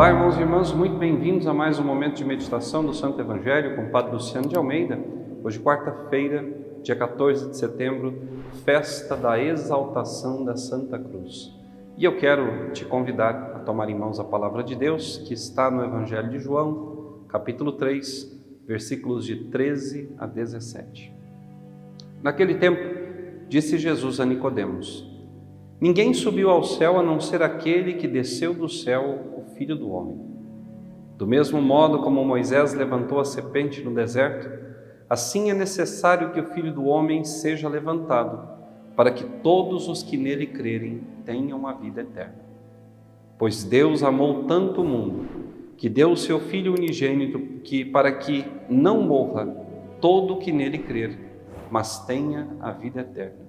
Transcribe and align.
Olá, 0.00 0.08
irmãos 0.08 0.38
e 0.38 0.40
irmãs, 0.40 0.72
muito 0.72 0.96
bem-vindos 0.96 1.46
a 1.46 1.52
mais 1.52 1.78
um 1.78 1.84
momento 1.84 2.16
de 2.16 2.24
meditação 2.24 2.82
do 2.82 2.94
Santo 2.94 3.20
Evangelho 3.20 3.76
com 3.76 3.82
o 3.82 3.90
Padre 3.90 4.12
Luciano 4.12 4.48
de 4.48 4.56
Almeida. 4.56 4.98
Hoje, 5.44 5.60
quarta-feira, 5.60 6.42
dia 6.82 6.96
14 6.96 7.50
de 7.50 7.58
setembro, 7.58 8.18
festa 8.64 9.14
da 9.14 9.38
exaltação 9.38 10.42
da 10.42 10.56
Santa 10.56 10.98
Cruz. 10.98 11.54
E 11.98 12.04
eu 12.06 12.16
quero 12.16 12.70
te 12.72 12.82
convidar 12.86 13.52
a 13.54 13.58
tomar 13.58 13.90
em 13.90 13.94
mãos 13.94 14.18
a 14.18 14.24
palavra 14.24 14.64
de 14.64 14.74
Deus 14.74 15.18
que 15.18 15.34
está 15.34 15.70
no 15.70 15.84
Evangelho 15.84 16.30
de 16.30 16.38
João, 16.38 17.26
capítulo 17.28 17.72
3, 17.72 18.40
versículos 18.66 19.26
de 19.26 19.50
13 19.50 20.14
a 20.16 20.24
17. 20.24 21.14
Naquele 22.22 22.54
tempo, 22.54 22.80
disse 23.50 23.76
Jesus 23.76 24.18
a 24.18 24.24
Nicodemos: 24.24 25.09
Ninguém 25.80 26.12
subiu 26.12 26.50
ao 26.50 26.62
céu 26.62 26.98
a 26.98 27.02
não 27.02 27.18
ser 27.18 27.42
aquele 27.42 27.94
que 27.94 28.06
desceu 28.06 28.52
do 28.52 28.68
céu, 28.68 29.34
o 29.38 29.54
Filho 29.54 29.74
do 29.74 29.90
homem. 29.90 30.20
Do 31.16 31.26
mesmo 31.26 31.60
modo 31.60 32.00
como 32.00 32.24
Moisés 32.24 32.74
levantou 32.74 33.18
a 33.18 33.24
serpente 33.24 33.82
no 33.82 33.94
deserto, 33.94 34.50
assim 35.08 35.50
é 35.50 35.54
necessário 35.54 36.32
que 36.32 36.40
o 36.40 36.46
Filho 36.46 36.72
do 36.72 36.84
homem 36.84 37.24
seja 37.24 37.68
levantado 37.68 38.48
para 38.94 39.10
que 39.10 39.24
todos 39.24 39.88
os 39.88 40.02
que 40.02 40.18
nele 40.18 40.46
crerem 40.46 41.00
tenham 41.24 41.66
a 41.66 41.72
vida 41.72 42.02
eterna. 42.02 42.36
Pois 43.38 43.64
Deus 43.64 44.02
amou 44.02 44.44
tanto 44.44 44.82
o 44.82 44.84
mundo 44.84 45.26
que 45.78 45.88
deu 45.88 46.12
o 46.12 46.16
seu 46.16 46.38
Filho 46.38 46.74
unigênito 46.74 47.38
que 47.64 47.86
para 47.86 48.12
que 48.12 48.44
não 48.68 49.02
morra 49.02 49.46
todo 49.98 50.34
o 50.34 50.38
que 50.38 50.52
nele 50.52 50.76
crer, 50.76 51.18
mas 51.70 52.04
tenha 52.04 52.48
a 52.60 52.70
vida 52.70 53.00
eterna. 53.00 53.48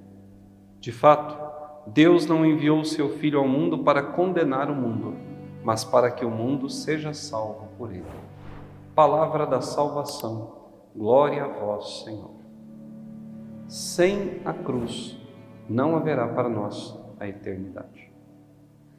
De 0.79 0.93
fato, 0.93 1.50
Deus 1.87 2.27
não 2.27 2.45
enviou 2.45 2.79
o 2.79 2.85
seu 2.85 3.09
Filho 3.09 3.39
ao 3.39 3.47
mundo 3.47 3.79
para 3.79 4.03
condenar 4.03 4.69
o 4.69 4.75
mundo, 4.75 5.15
mas 5.63 5.83
para 5.83 6.11
que 6.11 6.23
o 6.23 6.29
mundo 6.29 6.69
seja 6.69 7.13
salvo 7.13 7.67
por 7.77 7.91
ele. 7.91 8.05
Palavra 8.93 9.45
da 9.45 9.61
salvação. 9.61 10.61
Glória 10.95 11.43
a 11.43 11.47
vós, 11.47 12.03
Senhor. 12.03 12.31
Sem 13.67 14.41
a 14.45 14.53
cruz, 14.53 15.17
não 15.69 15.95
haverá 15.95 16.27
para 16.27 16.49
nós 16.49 16.99
a 17.19 17.27
eternidade. 17.27 18.11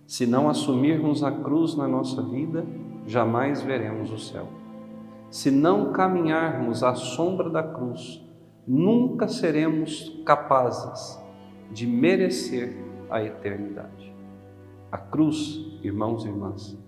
Se 0.06 0.26
não 0.26 0.48
assumirmos 0.48 1.22
a 1.22 1.30
cruz 1.30 1.76
na 1.76 1.86
nossa 1.86 2.22
vida, 2.22 2.66
jamais 3.06 3.62
veremos 3.62 4.10
o 4.10 4.18
céu. 4.18 4.48
Se 5.30 5.50
não 5.50 5.92
caminharmos 5.92 6.82
à 6.82 6.94
sombra 6.94 7.48
da 7.48 7.62
cruz, 7.62 8.22
nunca 8.66 9.28
seremos 9.28 10.22
capazes 10.24 11.21
de 11.70 11.86
merecer 11.86 12.76
a 13.10 13.22
eternidade. 13.22 14.12
A 14.90 14.98
cruz, 14.98 15.78
irmãos 15.82 16.24
e 16.24 16.28
irmãs, 16.28 16.78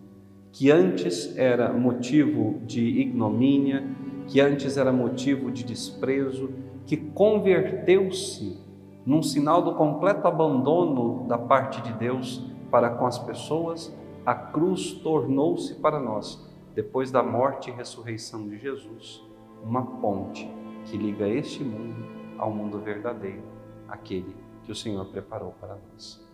que 0.53 0.71
antes 0.71 1.37
era 1.37 1.73
motivo 1.73 2.61
de 2.67 2.81
ignomínia, 2.81 3.85
que 4.27 4.41
antes 4.41 4.77
era 4.77 4.93
motivo 4.93 5.51
de 5.51 5.65
desprezo, 5.65 6.51
que 6.87 6.97
converteu-se 6.97 8.59
num 9.05 9.23
sinal 9.23 9.63
do 9.63 9.75
completo 9.75 10.27
abandono 10.27 11.27
da 11.27 11.37
parte 11.37 11.83
de 11.83 11.93
Deus 11.95 12.43
para 12.71 12.91
com 12.91 13.07
as 13.07 13.19
pessoas, 13.19 13.95
a 14.25 14.35
cruz 14.35 14.93
tornou-se 14.93 15.75
para 15.75 16.01
nós, 16.01 16.51
depois 16.75 17.11
da 17.11 17.23
morte 17.23 17.71
e 17.71 17.73
ressurreição 17.73 18.49
de 18.49 18.59
Jesus, 18.59 19.23
uma 19.63 19.85
ponte 19.85 20.51
que 20.85 20.97
liga 20.97 21.29
este 21.29 21.63
mundo 21.63 22.05
ao 22.39 22.51
mundo 22.51 22.79
verdadeiro, 22.79 23.43
aquele 23.89 24.35
que 24.65 24.73
o 24.73 24.75
Senhor 24.75 25.05
preparou 25.07 25.55
para 25.61 25.77
nós. 25.77 26.25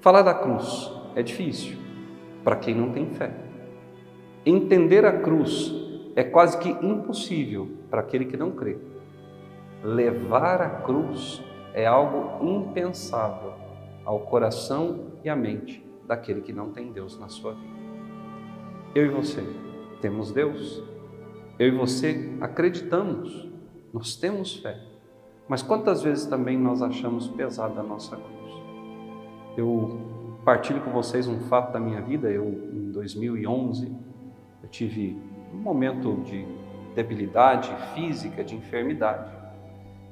Falar 0.00 0.22
da 0.22 0.34
cruz 0.34 0.90
é 1.14 1.22
difícil 1.22 1.76
para 2.44 2.56
quem 2.56 2.74
não 2.74 2.92
tem 2.92 3.10
fé. 3.10 3.32
Entender 4.46 5.04
a 5.04 5.20
cruz 5.20 5.72
é 6.16 6.24
quase 6.24 6.58
que 6.58 6.68
impossível 6.68 7.68
para 7.90 8.00
aquele 8.00 8.24
que 8.24 8.36
não 8.36 8.50
crê. 8.52 8.78
Levar 9.82 10.62
a 10.62 10.70
cruz 10.82 11.42
é 11.74 11.86
algo 11.86 12.44
impensável 12.44 13.52
ao 14.04 14.20
coração 14.20 15.12
e 15.22 15.28
à 15.28 15.36
mente 15.36 15.84
daquele 16.06 16.40
que 16.40 16.52
não 16.52 16.72
tem 16.72 16.90
Deus 16.90 17.18
na 17.18 17.28
sua 17.28 17.52
vida. 17.52 17.78
Eu 18.94 19.06
e 19.06 19.08
você 19.10 19.44
temos 20.00 20.32
Deus, 20.32 20.82
eu 21.58 21.68
e 21.68 21.70
você 21.70 22.36
acreditamos, 22.40 23.48
nós 23.92 24.16
temos 24.16 24.56
fé, 24.56 24.80
mas 25.48 25.62
quantas 25.62 26.02
vezes 26.02 26.26
também 26.26 26.58
nós 26.58 26.82
achamos 26.82 27.26
pesada 27.28 27.80
a 27.80 27.82
nossa 27.82 28.16
cruz? 28.16 28.52
Eu 29.56 29.98
partilho 30.44 30.80
com 30.82 30.90
vocês 30.90 31.26
um 31.26 31.40
fato 31.40 31.72
da 31.72 31.80
minha 31.80 32.00
vida. 32.02 32.30
Eu, 32.30 32.46
em 32.46 32.92
2011, 32.92 33.90
eu 34.62 34.68
tive 34.68 35.18
um 35.52 35.56
momento 35.56 36.20
de 36.24 36.46
debilidade 36.94 37.74
física, 37.94 38.44
de 38.44 38.54
enfermidade, 38.54 39.32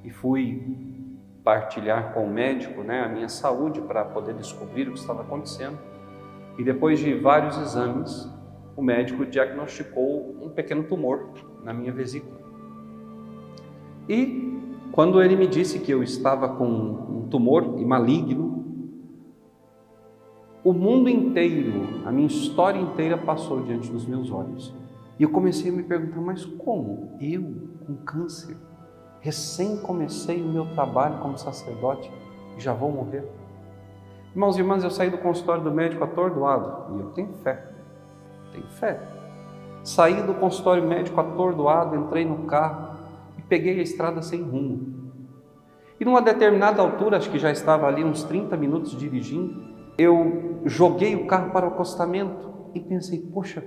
e 0.03 0.11
fui 0.11 1.07
partilhar 1.45 2.13
com 2.13 2.25
o 2.25 2.31
médico 2.31 2.83
né, 2.83 3.05
a 3.05 3.09
minha 3.09 3.29
saúde 3.29 3.81
para 3.81 4.05
poder 4.05 4.35
descobrir 4.35 4.89
o 4.89 4.93
que 4.93 4.99
estava 4.99 5.23
acontecendo. 5.23 5.79
E 6.59 6.65
depois 6.65 6.99
de 6.99 7.15
vários 7.15 7.59
exames, 7.59 8.29
o 8.75 8.83
médico 8.83 9.27
diagnosticou 9.27 10.37
um 10.43 10.49
pequeno 10.49 10.85
tumor 10.85 11.29
na 11.63 11.73
minha 11.73 11.93
vesícula. 11.93 12.41
E 14.09 14.56
quando 14.93 15.23
ele 15.23 15.37
me 15.37 15.47
disse 15.47 15.79
que 15.79 15.91
eu 15.91 16.03
estava 16.03 16.49
com 16.49 16.67
um 16.67 17.29
tumor 17.29 17.67
maligno, 17.81 18.65
o 20.65 20.73
mundo 20.73 21.09
inteiro, 21.09 22.03
a 22.05 22.11
minha 22.11 22.27
história 22.27 22.81
inteira 22.81 23.17
passou 23.17 23.63
diante 23.63 23.91
dos 23.91 24.07
meus 24.07 24.31
olhos. 24.33 24.75
E 25.19 25.23
eu 25.23 25.31
comecei 25.31 25.71
a 25.71 25.75
me 25.75 25.83
perguntar, 25.83 26.21
mas 26.21 26.45
como 26.45 27.13
eu 27.21 27.69
com 27.87 27.95
câncer? 27.97 28.57
Recém 29.21 29.77
comecei 29.79 30.43
o 30.43 30.49
meu 30.49 30.67
trabalho 30.75 31.19
como 31.21 31.39
sacerdote 31.39 32.11
e 32.57 32.61
já 32.61 32.73
vou 32.73 32.91
morrer. 32.91 33.25
Irmãos 34.33 34.57
e 34.57 34.61
irmãs, 34.61 34.85
eu 34.85 34.91
saí 34.91 35.09
do 35.09 35.19
consultório 35.19 35.63
do 35.63 35.71
médico 35.71 36.05
atordoado 36.05 36.97
e 36.97 37.01
eu 37.01 37.11
tenho 37.11 37.33
fé. 37.45 37.73
Tenho 38.53 38.67
fé. 38.67 39.01
Saí 39.83 40.23
do 40.23 40.35
consultório 40.35 40.87
médico 40.87 41.21
atordoado, 41.21 41.97
entrei 41.97 42.25
no 42.25 42.39
carro 42.45 42.96
e 42.96 42.96
peguei 43.49 43.79
a 43.79 43.83
estrada 43.83 44.23
sem 44.23 44.43
rumo. 44.43 45.13
E 45.99 46.05
numa 46.05 46.21
determinada 46.21 46.83
altura, 46.83 47.17
acho 47.17 47.31
que 47.31 47.39
já 47.39 47.51
estava 47.51 47.87
ali 47.87 48.05
uns 48.05 48.23
30 48.25 48.57
minutos 48.57 48.97
dirigindo, 48.97 49.65
eu 49.97 50.61
joguei 50.67 51.15
o 51.15 51.27
carro 51.27 51.51
para 51.53 51.67
o 51.67 51.71
acostamento 51.71 52.51
e 52.75 52.81
pensei, 52.81 53.19
poxa, 53.19 53.65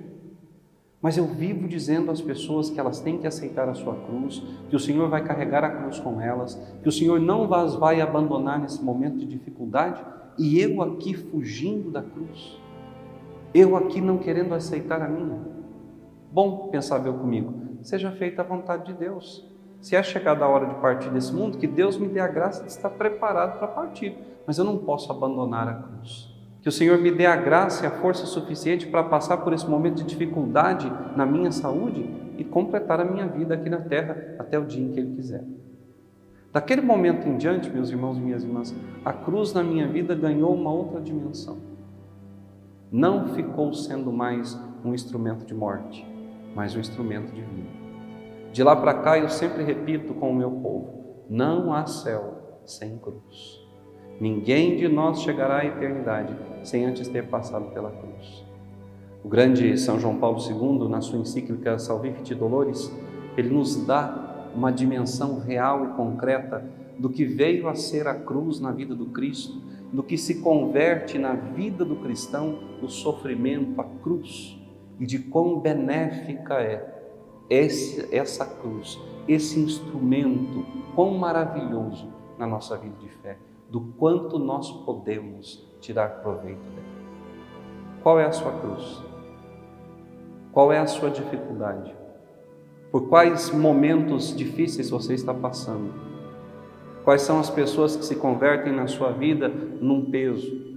mas 1.01 1.17
eu 1.17 1.25
vivo 1.25 1.67
dizendo 1.67 2.11
às 2.11 2.21
pessoas 2.21 2.69
que 2.69 2.79
elas 2.79 2.99
têm 2.99 3.17
que 3.17 3.25
aceitar 3.25 3.69
a 3.69 3.73
sua 3.73 3.95
cruz, 3.95 4.43
que 4.69 4.75
o 4.75 4.79
Senhor 4.79 5.09
vai 5.09 5.23
carregar 5.23 5.63
a 5.63 5.69
cruz 5.69 5.99
com 5.99 6.21
elas, 6.21 6.55
que 6.83 6.89
o 6.89 6.91
Senhor 6.91 7.19
não 7.19 7.51
as 7.53 7.75
vai 7.75 8.01
abandonar 8.01 8.59
nesse 8.59 8.83
momento 8.83 9.17
de 9.17 9.25
dificuldade, 9.25 10.03
e 10.37 10.59
eu 10.59 10.81
aqui 10.81 11.13
fugindo 11.13 11.89
da 11.89 12.03
cruz, 12.03 12.59
eu 13.53 13.75
aqui 13.75 13.99
não 14.01 14.17
querendo 14.17 14.53
aceitar 14.53 15.01
a 15.01 15.07
minha. 15.07 15.39
Bom, 16.31 16.67
pensava 16.69 17.07
eu 17.07 17.13
comigo, 17.15 17.53
seja 17.81 18.11
feita 18.11 18.41
a 18.41 18.45
vontade 18.45 18.85
de 18.87 18.93
Deus. 18.93 19.47
Se 19.81 19.95
é 19.95 20.03
chegada 20.03 20.43
a 20.43 20.47
hora 20.47 20.65
de 20.65 20.75
partir 20.75 21.09
desse 21.09 21.33
mundo, 21.33 21.57
que 21.57 21.67
Deus 21.67 21.97
me 21.97 22.07
dê 22.07 22.19
a 22.19 22.27
graça 22.27 22.63
de 22.63 22.69
estar 22.69 22.89
preparado 22.89 23.57
para 23.57 23.67
partir, 23.67 24.17
mas 24.45 24.57
eu 24.57 24.65
não 24.65 24.77
posso 24.77 25.11
abandonar 25.11 25.67
a 25.67 25.73
cruz. 25.73 26.35
Que 26.61 26.67
o 26.67 26.71
Senhor 26.71 26.97
me 26.97 27.09
dê 27.09 27.25
a 27.25 27.37
graça 27.37 27.85
e 27.85 27.87
a 27.87 27.91
força 27.91 28.25
suficiente 28.25 28.87
para 28.87 29.03
passar 29.03 29.37
por 29.37 29.53
esse 29.53 29.65
momento 29.65 29.95
de 29.95 30.03
dificuldade 30.03 30.91
na 31.15 31.25
minha 31.25 31.51
saúde 31.51 32.09
e 32.37 32.43
completar 32.43 32.99
a 32.99 33.05
minha 33.05 33.25
vida 33.27 33.53
aqui 33.53 33.69
na 33.69 33.79
terra 33.79 34.35
até 34.37 34.59
o 34.59 34.65
dia 34.65 34.83
em 34.83 34.91
que 34.91 34.99
Ele 34.99 35.15
quiser. 35.15 35.43
Daquele 36.51 36.81
momento 36.81 37.27
em 37.27 37.37
diante, 37.37 37.69
meus 37.69 37.89
irmãos 37.89 38.17
e 38.17 38.21
minhas 38.21 38.43
irmãs, 38.43 38.75
a 39.05 39.13
cruz 39.13 39.53
na 39.53 39.63
minha 39.63 39.87
vida 39.87 40.13
ganhou 40.15 40.53
uma 40.53 40.71
outra 40.71 40.99
dimensão. 40.99 41.57
Não 42.91 43.29
ficou 43.29 43.71
sendo 43.73 44.11
mais 44.11 44.59
um 44.83 44.93
instrumento 44.93 45.45
de 45.45 45.53
morte, 45.53 46.05
mas 46.55 46.75
um 46.75 46.79
instrumento 46.79 47.31
de 47.31 47.41
vida. 47.41 47.88
De 48.51 48.63
lá 48.63 48.75
para 48.75 48.95
cá 48.95 49.17
eu 49.17 49.29
sempre 49.29 49.63
repito 49.63 50.13
com 50.15 50.31
o 50.31 50.35
meu 50.35 50.51
povo: 50.51 51.23
não 51.29 51.73
há 51.73 51.85
céu 51.85 52.61
sem 52.65 52.97
cruz. 52.97 53.59
Ninguém 54.19 54.75
de 54.75 54.87
nós 54.87 55.21
chegará 55.21 55.59
à 55.59 55.65
eternidade 55.65 56.35
sem 56.63 56.85
antes 56.85 57.07
ter 57.07 57.27
passado 57.27 57.71
pela 57.71 57.91
cruz. 57.91 58.45
O 59.23 59.29
grande 59.29 59.77
São 59.77 59.99
João 59.99 60.17
Paulo 60.17 60.39
II, 60.39 60.89
na 60.89 61.01
sua 61.01 61.19
encíclica 61.19 61.77
Salvifici 61.77 62.33
Dolores, 62.33 62.91
ele 63.37 63.49
nos 63.49 63.85
dá 63.85 64.51
uma 64.55 64.71
dimensão 64.71 65.39
real 65.39 65.85
e 65.85 65.87
concreta 65.89 66.65
do 66.97 67.09
que 67.09 67.23
veio 67.23 67.69
a 67.69 67.75
ser 67.75 68.07
a 68.07 68.15
cruz 68.15 68.59
na 68.59 68.71
vida 68.71 68.95
do 68.95 69.07
Cristo, 69.07 69.61
do 69.93 70.03
que 70.03 70.17
se 70.17 70.41
converte 70.41 71.17
na 71.17 71.33
vida 71.33 71.85
do 71.85 71.95
cristão 71.97 72.59
o 72.81 72.89
sofrimento, 72.89 73.79
a 73.79 73.83
cruz, 73.83 74.57
e 74.99 75.05
de 75.05 75.19
quão 75.19 75.59
benéfica 75.59 76.55
é 76.55 76.98
esse, 77.49 78.13
essa 78.15 78.45
cruz, 78.45 78.99
esse 79.27 79.59
instrumento, 79.59 80.65
quão 80.95 81.17
maravilhoso 81.17 82.07
na 82.37 82.45
nossa 82.45 82.77
vida 82.77 82.95
de 82.99 83.09
fé 83.09 83.37
do 83.69 83.81
quanto 83.97 84.37
nós 84.37 84.71
podemos 84.83 85.67
tirar 85.79 86.21
proveito 86.21 86.59
dela. 86.59 86.87
Qual 88.01 88.19
é 88.19 88.25
a 88.25 88.31
sua 88.31 88.51
cruz? 88.51 89.03
Qual 90.51 90.71
é 90.71 90.79
a 90.79 90.87
sua 90.87 91.09
dificuldade? 91.09 91.95
Por 92.91 93.07
quais 93.07 93.51
momentos 93.51 94.35
difíceis 94.35 94.89
você 94.89 95.13
está 95.13 95.33
passando? 95.33 95.93
Quais 97.03 97.21
são 97.21 97.39
as 97.39 97.49
pessoas 97.49 97.95
que 97.95 98.05
se 98.05 98.15
convertem 98.15 98.73
na 98.73 98.87
sua 98.87 99.11
vida 99.11 99.47
num 99.47 100.09
peso? 100.09 100.69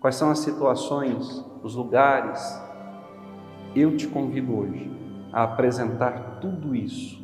Quais 0.00 0.14
são 0.14 0.30
as 0.30 0.38
situações, 0.40 1.44
os 1.62 1.74
lugares? 1.74 2.40
Eu 3.74 3.96
te 3.96 4.06
convido 4.06 4.56
hoje 4.56 4.96
a 5.32 5.44
apresentar 5.44 6.38
tudo 6.40 6.74
isso 6.74 7.20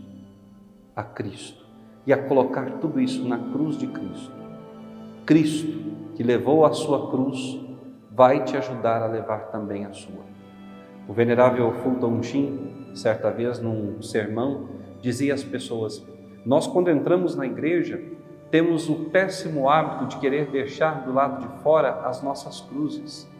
a 0.95 1.03
Cristo 1.03 1.65
e 2.07 2.13
a 2.13 2.23
colocar 2.23 2.79
tudo 2.79 3.01
isso 3.01 3.27
na 3.27 3.39
cruz 3.39 3.77
de 3.77 3.87
Cristo. 3.87 4.33
Cristo, 5.25 5.93
que 6.15 6.23
levou 6.23 6.65
a 6.67 6.73
sua 6.73 7.11
cruz, 7.11 7.61
vai 8.11 8.45
te 8.45 8.57
ajudar 8.57 9.03
a 9.03 9.07
levar 9.07 9.51
também 9.51 9.85
a 9.85 9.93
sua. 9.93 10.23
O 11.09 11.13
venerável 11.13 11.73
Fulton 11.73 12.23
Sheen, 12.23 12.91
certa 12.95 13.31
vez 13.31 13.59
num 13.59 14.03
sermão, 14.03 14.69
dizia 15.01 15.35
às 15.35 15.43
pessoas: 15.43 16.05
Nós, 16.45 16.67
quando 16.67 16.91
entramos 16.91 17.35
na 17.35 17.47
igreja, 17.47 18.03
temos 18.51 18.89
o 18.89 19.07
péssimo 19.07 19.69
hábito 19.69 20.07
de 20.07 20.17
querer 20.19 20.51
deixar 20.51 21.05
do 21.05 21.13
lado 21.13 21.41
de 21.41 21.63
fora 21.63 22.03
as 22.05 22.23
nossas 22.23 22.61
cruzes. 22.61 23.31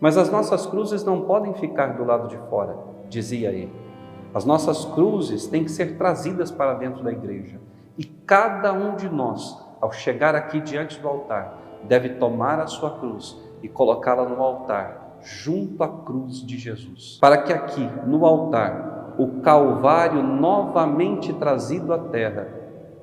Mas 0.00 0.16
as 0.16 0.30
nossas 0.30 0.66
cruzes 0.66 1.02
não 1.02 1.22
podem 1.22 1.54
ficar 1.54 1.96
do 1.96 2.04
lado 2.04 2.28
de 2.28 2.36
fora, 2.48 2.76
dizia 3.08 3.50
ele. 3.50 3.87
As 4.34 4.44
nossas 4.44 4.84
cruzes 4.84 5.46
têm 5.46 5.64
que 5.64 5.70
ser 5.70 5.96
trazidas 5.96 6.50
para 6.50 6.74
dentro 6.74 7.02
da 7.02 7.10
igreja. 7.10 7.58
E 7.96 8.04
cada 8.04 8.72
um 8.72 8.94
de 8.94 9.08
nós, 9.08 9.58
ao 9.80 9.90
chegar 9.90 10.34
aqui 10.34 10.60
diante 10.60 11.00
do 11.00 11.08
altar, 11.08 11.58
deve 11.84 12.10
tomar 12.10 12.60
a 12.60 12.66
sua 12.66 12.98
cruz 12.98 13.36
e 13.62 13.68
colocá-la 13.68 14.28
no 14.28 14.42
altar, 14.42 15.18
junto 15.22 15.82
à 15.82 15.88
cruz 15.88 16.44
de 16.46 16.58
Jesus. 16.58 17.18
Para 17.20 17.42
que 17.42 17.52
aqui, 17.52 17.88
no 18.06 18.24
altar, 18.24 19.14
o 19.18 19.40
Calvário 19.40 20.22
novamente 20.22 21.32
trazido 21.32 21.92
à 21.92 21.98
terra, 21.98 22.48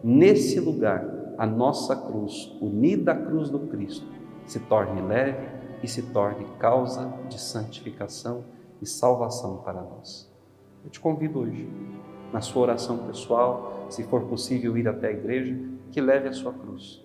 nesse 0.03 0.59
lugar, 0.59 1.03
a 1.37 1.45
nossa 1.45 1.95
cruz, 1.95 2.55
unida 2.61 3.11
à 3.11 3.15
cruz 3.15 3.49
do 3.49 3.59
Cristo, 3.59 4.07
se 4.45 4.59
torne 4.59 5.01
leve 5.01 5.45
e 5.83 5.87
se 5.87 6.01
torne 6.01 6.45
causa 6.57 7.11
de 7.27 7.39
santificação 7.39 8.45
e 8.81 8.85
salvação 8.85 9.57
para 9.57 9.81
nós. 9.81 10.33
Eu 10.85 10.91
te 10.91 10.99
convido 10.99 11.39
hoje, 11.39 11.67
na 12.31 12.41
sua 12.41 12.61
oração 12.61 12.99
pessoal, 12.99 13.87
se 13.89 14.03
for 14.03 14.21
possível 14.25 14.77
ir 14.77 14.87
até 14.87 15.07
a 15.07 15.11
igreja, 15.11 15.57
que 15.91 15.99
leve 15.99 16.29
a 16.29 16.33
sua 16.33 16.53
cruz, 16.53 17.03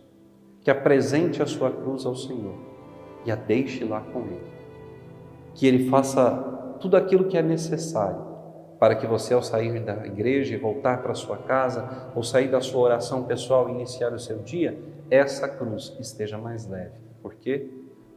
que 0.61 0.71
apresente 0.71 1.43
a 1.43 1.47
sua 1.47 1.71
cruz 1.71 2.05
ao 2.05 2.15
Senhor 2.15 2.55
e 3.25 3.33
a 3.33 3.35
deixe 3.35 3.83
lá 3.85 4.03
com 4.03 4.21
Ele. 4.21 4.51
Que 5.55 5.67
Ele 5.67 5.89
faça 5.89 6.77
tudo 6.79 6.95
aquilo 6.95 7.25
que 7.25 7.39
é 7.39 7.43
necessário 7.43 8.29
para 8.79 8.95
que 8.95 9.07
você, 9.07 9.33
ao 9.33 9.43
sair 9.43 9.81
da 9.81 10.07
igreja 10.07 10.55
e 10.55 10.59
voltar 10.59 11.03
para 11.03 11.15
sua 11.15 11.39
casa, 11.39 12.11
ou 12.15 12.23
sair 12.23 12.49
da 12.49 12.61
sua 12.61 12.81
oração 12.83 13.25
pessoal 13.25 13.69
e 13.69 13.73
iniciar 13.73 14.13
o 14.13 14.19
seu 14.19 14.39
dia, 14.39 14.79
essa 15.11 15.49
cruz 15.49 15.97
esteja 15.99 16.37
mais 16.37 16.67
leve. 16.67 16.99
Por 17.23 17.35
quê? 17.35 17.69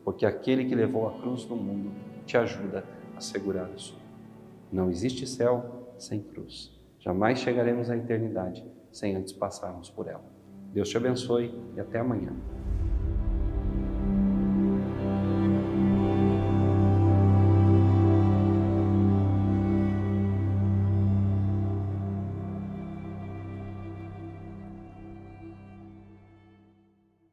Porque 0.03 0.25
aquele 0.25 0.65
que 0.65 0.75
levou 0.75 1.07
a 1.07 1.21
cruz 1.21 1.45
do 1.45 1.55
mundo 1.55 1.91
te 2.25 2.37
ajuda 2.37 2.83
a 3.15 3.21
segurar 3.21 3.69
a 3.73 3.77
sua. 3.77 4.02
Não 4.73 4.89
existe 4.89 5.27
céu 5.27 5.93
sem 5.99 6.19
cruz. 6.19 6.75
Jamais 6.99 7.37
chegaremos 7.37 7.91
à 7.91 7.95
eternidade 7.95 8.65
sem 8.91 9.15
antes 9.15 9.31
passarmos 9.31 9.91
por 9.91 10.07
ela. 10.07 10.25
Deus 10.73 10.89
te 10.89 10.97
abençoe 10.97 11.53
e 11.75 11.79
até 11.79 11.99
amanhã. 11.99 12.33